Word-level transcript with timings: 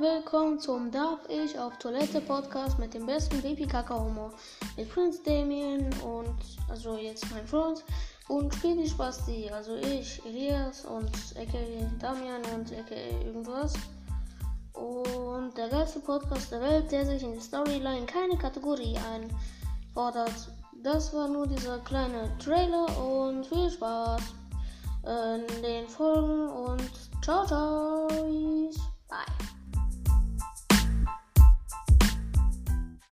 willkommen 0.00 0.58
zum 0.58 0.90
Darf 0.90 1.20
ich 1.28 1.58
auf 1.58 1.76
Toilette 1.78 2.20
Podcast 2.20 2.78
mit 2.78 2.94
dem 2.94 3.06
besten 3.06 3.40
Baby 3.42 3.66
Kaka 3.66 3.98
Humor 3.98 4.32
mit 4.76 4.92
Prinz 4.92 5.22
Damien 5.22 5.88
und 6.02 6.34
also 6.68 6.96
jetzt 6.96 7.24
mein 7.30 7.46
Freund 7.46 7.84
und 8.28 8.52
Spiel 8.54 8.86
Spasti, 8.88 9.48
also 9.50 9.76
ich, 9.76 10.20
Elias 10.26 10.84
und 10.84 11.10
aka 11.36 11.58
Damian 12.00 12.42
und 12.54 12.72
aka 12.72 12.94
irgendwas. 13.24 13.74
Und 14.72 15.56
der 15.56 15.68
geilste 15.68 16.00
Podcast 16.00 16.50
der 16.50 16.60
Welt, 16.60 16.90
der 16.90 17.06
sich 17.06 17.22
in 17.22 17.32
der 17.32 17.40
Storyline 17.40 18.06
keine 18.06 18.36
Kategorie 18.36 18.98
einfordert. 18.98 20.48
Das 20.82 21.14
war 21.14 21.28
nur 21.28 21.46
dieser 21.46 21.78
kleine 21.80 22.30
Trailer 22.38 22.86
und 22.98 23.46
viel 23.46 23.70
Spaß 23.70 24.22
in 25.04 25.62
den 25.62 25.88
Folgen 25.88 26.48
und 26.48 26.90
ciao, 27.22 27.46
ciao. 27.46 28.03